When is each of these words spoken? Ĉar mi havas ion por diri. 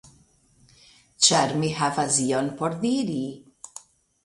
Ĉar 1.27 1.53
mi 1.61 1.69
havas 1.81 2.19
ion 2.25 2.51
por 2.63 2.81
diri. 2.87 3.21